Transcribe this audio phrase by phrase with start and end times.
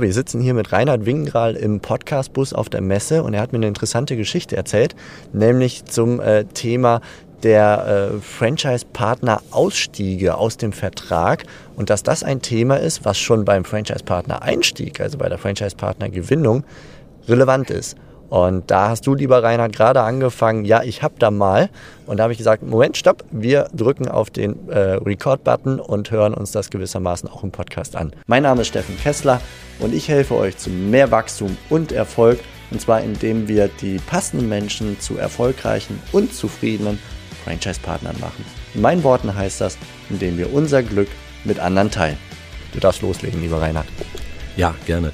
[0.00, 3.58] Wir sitzen hier mit Reinhard Wingral im Podcastbus auf der Messe und er hat mir
[3.58, 4.94] eine interessante Geschichte erzählt,
[5.32, 7.00] nämlich zum äh, Thema
[7.42, 13.64] der äh, Franchise-Partner-Ausstiege aus dem Vertrag und dass das ein Thema ist, was schon beim
[13.64, 16.62] Franchise-Partner-Einstieg, also bei der Franchise-Partner-Gewinnung,
[17.26, 17.96] relevant ist.
[18.28, 21.70] Und da hast du, lieber Reinhard, gerade angefangen, ja, ich hab da mal.
[22.06, 26.34] Und da habe ich gesagt, Moment, stopp, wir drücken auf den äh, Record-Button und hören
[26.34, 28.12] uns das gewissermaßen auch im Podcast an.
[28.26, 29.40] Mein Name ist Steffen Kessler
[29.78, 32.40] und ich helfe euch zu mehr Wachstum und Erfolg.
[32.70, 36.98] Und zwar indem wir die passenden Menschen zu erfolgreichen und zufriedenen
[37.44, 38.44] Franchise-Partnern machen.
[38.74, 39.78] In meinen Worten heißt das,
[40.10, 41.08] indem wir unser Glück
[41.44, 42.18] mit anderen teilen.
[42.74, 43.86] Du darfst loslegen, lieber Reinhard.
[44.58, 45.12] Ja, gerne.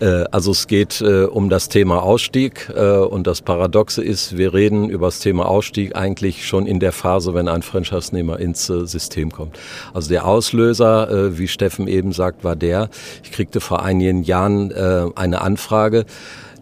[0.00, 4.52] Äh, also es geht äh, um das Thema Ausstieg äh, und das Paradoxe ist, wir
[4.52, 9.30] reden über das Thema Ausstieg eigentlich schon in der Phase, wenn ein Franchise-Nehmer ins System
[9.30, 9.56] kommt.
[9.94, 12.88] Also der Auslöser, wie Steffen eben sagt, war der,
[13.22, 14.72] ich kriegte vor einigen Jahren
[15.14, 16.04] eine Anfrage,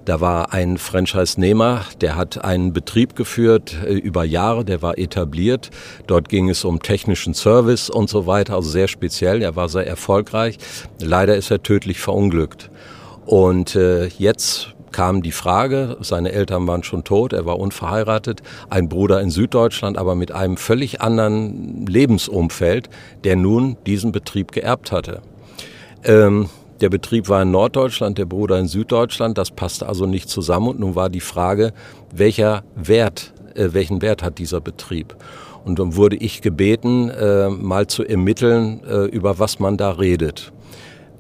[0.09, 5.69] da war ein Franchise-Nehmer, der hat einen Betrieb geführt über Jahre, der war etabliert.
[6.07, 9.43] Dort ging es um technischen Service und so weiter, also sehr speziell.
[9.43, 10.57] Er war sehr erfolgreich.
[10.99, 12.71] Leider ist er tödlich verunglückt.
[13.27, 18.41] Und äh, jetzt kam die Frage, seine Eltern waren schon tot, er war unverheiratet,
[18.71, 22.89] ein Bruder in Süddeutschland, aber mit einem völlig anderen Lebensumfeld,
[23.25, 25.21] der nun diesen Betrieb geerbt hatte.
[26.03, 26.49] Ähm,
[26.81, 30.81] der Betrieb war in Norddeutschland, der Bruder in Süddeutschland, das passte also nicht zusammen und
[30.81, 31.73] nun war die Frage,
[32.15, 35.17] welcher Wert, äh, welchen Wert hat dieser Betrieb?
[35.65, 40.53] Und dann wurde ich gebeten, äh, mal zu ermitteln, äh, über was man da redet.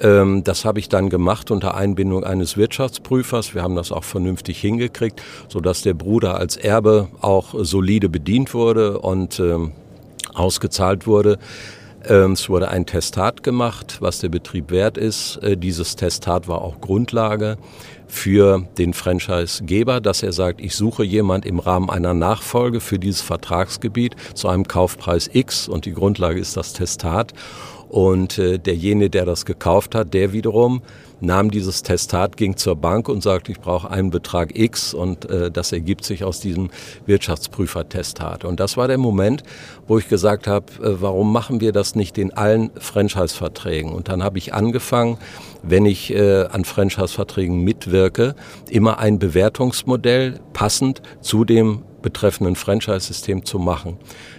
[0.01, 3.55] Ähm, das habe ich dann gemacht unter Einbindung eines Wirtschaftsprüfers.
[3.55, 9.01] Wir haben das auch vernünftig hingekriegt, sodass der Bruder als Erbe auch solide bedient wurde
[9.01, 9.73] und ähm,
[10.35, 11.39] ausgezahlt wurde.
[12.09, 15.37] Ähm, es wurde ein Testat gemacht, was der Betrieb wert ist.
[15.43, 17.59] Äh, dieses Testat war auch Grundlage
[18.07, 23.21] für den Franchisegeber, dass er sagt, ich suche jemand im Rahmen einer Nachfolge für dieses
[23.21, 27.35] Vertragsgebiet zu einem Kaufpreis X und die Grundlage ist das Testat.
[27.91, 30.81] Und äh, derjenige, der das gekauft hat, der wiederum
[31.21, 35.51] nahm dieses Testat, ging zur Bank und sagte, ich brauche einen Betrag X und äh,
[35.51, 36.71] das ergibt sich aus diesem
[37.07, 38.45] Wirtschaftsprüfer-Testat.
[38.45, 39.43] Und das war der Moment,
[39.87, 43.93] wo ich gesagt habe, äh, warum machen wir das nicht in allen Franchise-Verträgen?
[43.93, 45.19] Und dann habe ich angefangen,
[45.63, 48.35] wenn ich äh, an Franchise-Verträgen mitwirke,
[48.69, 53.99] immer ein Bewertungsmodell passend zu dem betreffenden Franchise-System zu machen.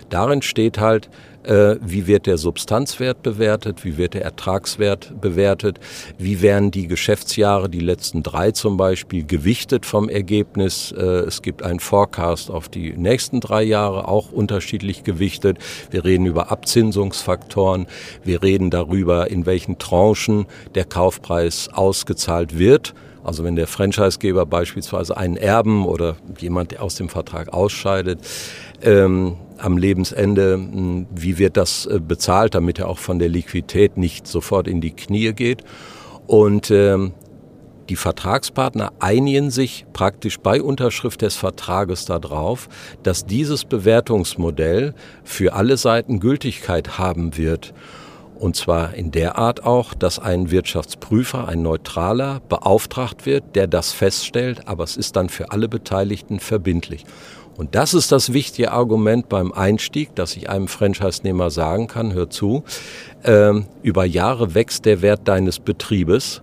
[0.09, 1.07] Darin steht halt,
[1.43, 5.79] äh, wie wird der Substanzwert bewertet, wie wird der Ertragswert bewertet,
[6.17, 10.91] wie werden die Geschäftsjahre, die letzten drei zum Beispiel, gewichtet vom Ergebnis.
[10.91, 15.59] Äh, es gibt einen Forecast auf die nächsten drei Jahre, auch unterschiedlich gewichtet.
[15.91, 17.85] Wir reden über Abzinsungsfaktoren,
[18.23, 22.95] wir reden darüber, in welchen Tranchen der Kaufpreis ausgezahlt wird.
[23.29, 28.21] Also wenn der Franchisegeber beispielsweise einen Erben oder jemand, aus dem Vertrag ausscheidet,
[28.81, 33.97] ähm, am Lebensende, hm, wie wird das äh, bezahlt, damit er auch von der Liquidität
[33.97, 35.63] nicht sofort in die Knie geht.
[36.25, 37.13] Und ähm,
[37.89, 42.67] die Vertragspartner einigen sich praktisch bei Unterschrift des Vertrages darauf,
[43.03, 47.75] dass dieses Bewertungsmodell für alle Seiten Gültigkeit haben wird.
[48.39, 53.91] Und zwar in der Art auch, dass ein Wirtschaftsprüfer, ein Neutraler, beauftragt wird, der das
[53.91, 57.03] feststellt, aber es ist dann für alle Beteiligten verbindlich.
[57.57, 62.29] Und das ist das wichtige Argument beim Einstieg, dass ich einem Franchise-Nehmer sagen kann, hör
[62.29, 62.63] zu,
[63.23, 63.51] äh,
[63.83, 66.41] über Jahre wächst der Wert deines Betriebes.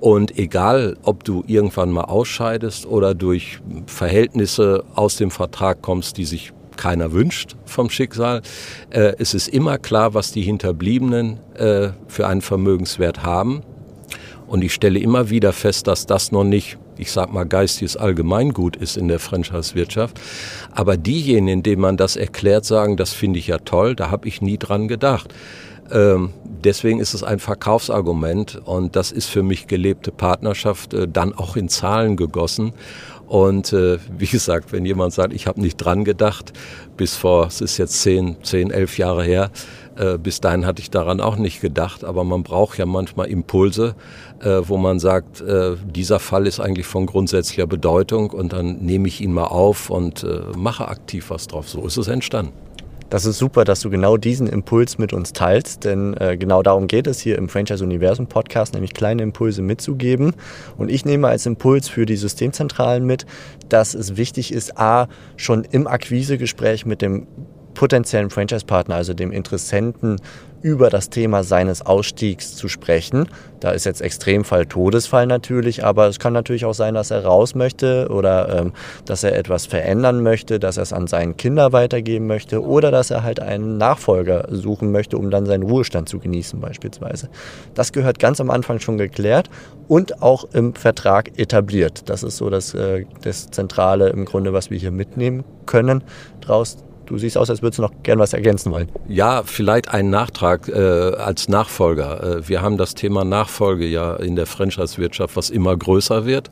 [0.00, 6.26] Und egal, ob du irgendwann mal ausscheidest oder durch Verhältnisse aus dem Vertrag kommst, die
[6.26, 8.40] sich keiner wünscht vom Schicksal,
[8.88, 13.62] äh, es ist immer klar, was die Hinterbliebenen äh, für einen Vermögenswert haben.
[14.46, 18.76] Und ich stelle immer wieder fest, dass das noch nicht ich sag mal, geistiges Allgemeingut
[18.76, 20.20] ist in der Franchise-Wirtschaft.
[20.72, 24.42] Aber diejenigen, denen man das erklärt, sagen, das finde ich ja toll, da habe ich
[24.42, 25.32] nie dran gedacht.
[25.90, 31.32] Ähm, deswegen ist es ein Verkaufsargument und das ist für mich gelebte Partnerschaft, äh, dann
[31.32, 32.72] auch in Zahlen gegossen.
[33.26, 36.52] Und äh, wie gesagt, wenn jemand sagt, ich habe nicht dran gedacht,
[36.96, 39.50] bis vor, es ist jetzt zehn, zehn, elf Jahre her,
[39.96, 43.94] äh, bis dahin hatte ich daran auch nicht gedacht, aber man braucht ja manchmal Impulse,
[44.40, 49.08] äh, wo man sagt, äh, dieser Fall ist eigentlich von grundsätzlicher Bedeutung und dann nehme
[49.08, 51.68] ich ihn mal auf und äh, mache aktiv was drauf.
[51.68, 52.52] So ist es entstanden.
[53.10, 56.88] Das ist super, dass du genau diesen Impuls mit uns teilst, denn äh, genau darum
[56.88, 60.34] geht es hier im Franchise Universum Podcast, nämlich kleine Impulse mitzugeben.
[60.76, 63.24] Und ich nehme als Impuls für die Systemzentralen mit,
[63.70, 67.26] dass es wichtig ist, a, schon im Akquisegespräch mit dem
[67.78, 70.16] potenziellen Franchise-Partner, also dem Interessenten,
[70.62, 73.28] über das Thema seines Ausstiegs zu sprechen.
[73.60, 77.54] Da ist jetzt Extremfall Todesfall natürlich, aber es kann natürlich auch sein, dass er raus
[77.54, 78.72] möchte oder ähm,
[79.04, 83.12] dass er etwas verändern möchte, dass er es an seinen Kinder weitergeben möchte oder dass
[83.12, 87.28] er halt einen Nachfolger suchen möchte, um dann seinen Ruhestand zu genießen beispielsweise.
[87.74, 89.48] Das gehört ganz am Anfang schon geklärt
[89.86, 92.10] und auch im Vertrag etabliert.
[92.10, 96.02] Das ist so das, äh, das Zentrale im Grunde, was wir hier mitnehmen können
[96.40, 98.90] draus Du siehst aus, als würdest du noch gern was ergänzen wollen.
[99.08, 102.22] Ja, vielleicht ein Nachtrag äh, als Nachfolger.
[102.22, 106.50] Äh, wir haben das Thema Nachfolge ja in der Franchise-Wirtschaft, was immer größer wird.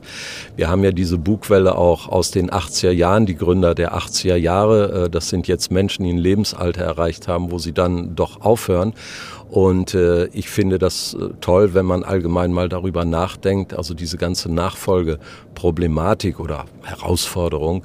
[0.55, 5.05] Wir haben ja diese Bugwelle auch aus den 80er Jahren, die Gründer der 80er Jahre.
[5.05, 8.93] Äh, das sind jetzt Menschen, die ein Lebensalter erreicht haben, wo sie dann doch aufhören.
[9.49, 14.17] Und äh, ich finde das äh, toll, wenn man allgemein mal darüber nachdenkt, also diese
[14.17, 17.83] ganze Nachfolgeproblematik oder Herausforderung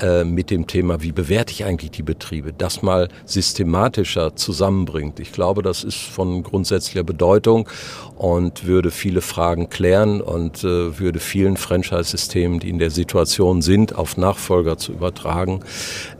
[0.00, 5.20] äh, mit dem Thema, wie bewerte ich eigentlich die Betriebe, das mal systematischer zusammenbringt.
[5.20, 7.68] Ich glaube, das ist von grundsätzlicher Bedeutung
[8.16, 13.94] und würde viele Fragen klären und äh, würde vielen Franchise-Systemen, die in der Situation sind,
[13.94, 15.60] auf Nachfolger zu übertragen,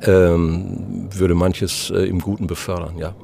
[0.02, 3.14] ähm, würde manches äh, im Guten befördern, ja.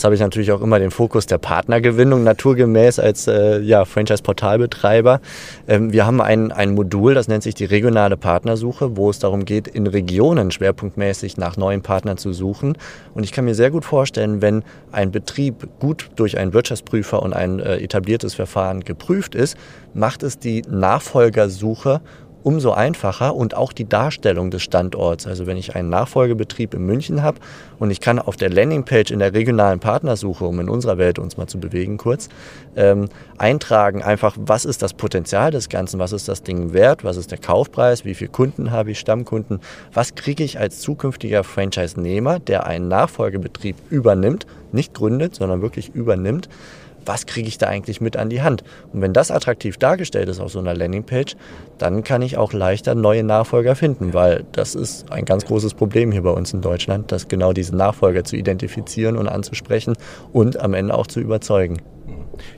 [0.00, 5.20] Jetzt habe ich natürlich auch immer den Fokus der Partnergewinnung naturgemäß als äh, ja, Franchise-Portalbetreiber.
[5.68, 9.44] Ähm, wir haben ein, ein Modul, das nennt sich die regionale Partnersuche, wo es darum
[9.44, 12.78] geht, in Regionen schwerpunktmäßig nach neuen Partnern zu suchen.
[13.12, 17.34] Und ich kann mir sehr gut vorstellen, wenn ein Betrieb gut durch einen Wirtschaftsprüfer und
[17.34, 19.54] ein äh, etabliertes Verfahren geprüft ist,
[19.92, 22.00] macht es die Nachfolgersuche
[22.42, 25.26] umso einfacher und auch die Darstellung des Standorts.
[25.26, 27.38] Also wenn ich einen Nachfolgebetrieb in München habe
[27.78, 31.36] und ich kann auf der Landingpage in der regionalen Partnersuche, um in unserer Welt uns
[31.36, 32.28] mal zu bewegen kurz,
[32.76, 33.08] ähm,
[33.38, 37.30] eintragen einfach, was ist das Potenzial des Ganzen, was ist das Ding wert, was ist
[37.30, 39.60] der Kaufpreis, wie viele Kunden habe ich, Stammkunden,
[39.92, 46.48] was kriege ich als zukünftiger Franchise-Nehmer, der einen Nachfolgebetrieb übernimmt, nicht gründet, sondern wirklich übernimmt,
[47.04, 48.62] was kriege ich da eigentlich mit an die Hand?
[48.92, 51.36] Und wenn das attraktiv dargestellt ist auf so einer Landingpage,
[51.78, 56.12] dann kann ich auch leichter neue Nachfolger finden, weil das ist ein ganz großes Problem
[56.12, 59.94] hier bei uns in Deutschland, dass genau diese Nachfolger zu identifizieren und anzusprechen
[60.32, 61.78] und am Ende auch zu überzeugen.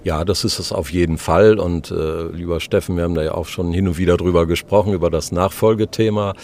[0.05, 1.59] Ja, das ist es auf jeden Fall.
[1.59, 4.93] Und äh, lieber Steffen, wir haben da ja auch schon hin und wieder drüber gesprochen,
[4.93, 6.35] über das Nachfolgethema.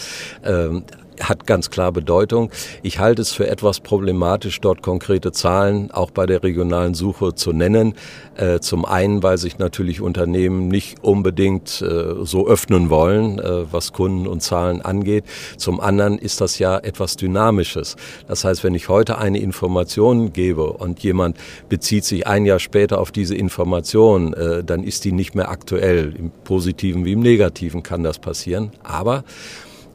[0.45, 0.85] Ähm,
[1.20, 2.50] hat ganz klar Bedeutung.
[2.82, 7.53] Ich halte es für etwas problematisch, dort konkrete Zahlen auch bei der regionalen Suche zu
[7.53, 7.94] nennen.
[8.37, 13.93] Äh, zum einen, weil sich natürlich Unternehmen nicht unbedingt äh, so öffnen wollen, äh, was
[13.93, 15.25] Kunden und Zahlen angeht.
[15.56, 17.97] Zum anderen ist das ja etwas Dynamisches.
[18.29, 21.37] Das heißt, wenn ich heute eine Information gebe und jemand
[21.69, 26.14] bezieht sich ein Jahr später auf diese Information, dann ist die nicht mehr aktuell.
[26.17, 28.71] Im Positiven wie im Negativen kann das passieren.
[28.82, 29.25] Aber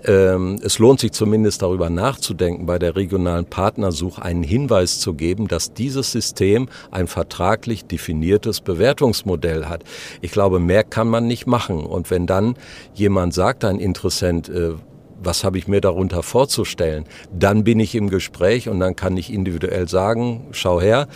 [0.05, 5.73] es lohnt sich zumindest darüber nachzudenken, bei der regionalen Partnersuche einen Hinweis zu geben, dass
[5.73, 9.83] dieses System ein vertraglich definiertes Bewertungsmodell hat.
[10.21, 11.85] Ich glaube, mehr kann man nicht machen.
[11.85, 12.55] Und wenn dann
[12.93, 14.73] jemand sagt, ein Interessent, äh,
[15.25, 17.05] was habe ich mir darunter vorzustellen?
[17.31, 21.07] Dann bin ich im Gespräch und dann kann ich individuell sagen, schau her,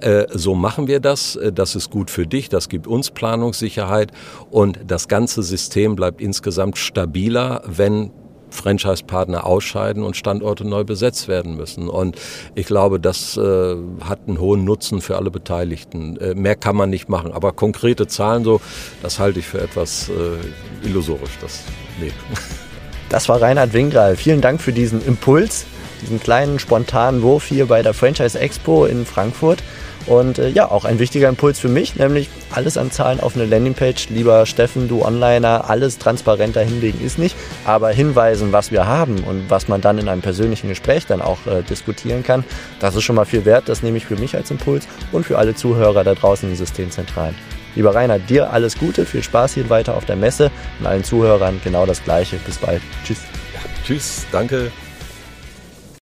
[0.00, 4.12] äh, so machen wir das, äh, das ist gut für dich, das gibt uns Planungssicherheit
[4.50, 8.10] und das ganze System bleibt insgesamt stabiler, wenn
[8.52, 11.88] Franchise-Partner ausscheiden und Standorte neu besetzt werden müssen.
[11.88, 12.16] Und
[12.54, 16.16] ich glaube, das äh, hat einen hohen Nutzen für alle Beteiligten.
[16.18, 17.32] Äh, mehr kann man nicht machen.
[17.32, 18.60] Aber konkrete Zahlen so,
[19.02, 21.38] das halte ich für etwas äh, illusorisch.
[21.40, 21.62] Das,
[22.00, 22.12] nee.
[23.08, 24.16] Das war Reinhard Wingral.
[24.16, 25.66] Vielen Dank für diesen Impuls,
[26.00, 29.62] diesen kleinen spontanen Wurf hier bei der Franchise Expo in Frankfurt.
[30.06, 33.44] Und äh, ja, auch ein wichtiger Impuls für mich, nämlich alles an Zahlen auf eine
[33.44, 34.08] Landingpage.
[34.10, 39.48] Lieber Steffen, du Onliner, alles transparenter hinlegen ist nicht, aber hinweisen, was wir haben und
[39.48, 42.44] was man dann in einem persönlichen Gespräch dann auch äh, diskutieren kann,
[42.80, 43.68] das ist schon mal viel wert.
[43.68, 47.34] Das nehme ich für mich als Impuls und für alle Zuhörer da draußen in Systemzentralen.
[47.74, 51.60] Lieber Rainer, dir alles Gute, viel Spaß hier weiter auf der Messe und allen Zuhörern
[51.64, 52.36] genau das Gleiche.
[52.44, 52.82] Bis bald.
[53.04, 53.18] Tschüss.
[53.54, 54.70] Ja, tschüss, danke.